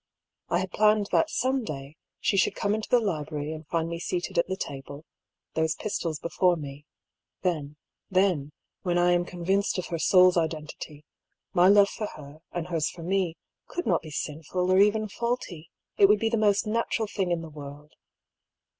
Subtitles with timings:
[0.49, 3.99] I had planned that some day she should come into the library and find me
[3.99, 5.05] seated^ at the table—
[5.53, 6.87] those pistols before me—
[7.43, 7.75] then,
[8.09, 8.51] then,
[8.81, 11.05] when I am convinced of her soul's identity,
[11.53, 13.37] my love for her and hers for me
[13.67, 17.41] could not be sinful or even faulty, it would be the most natural thing in
[17.43, 17.93] the world.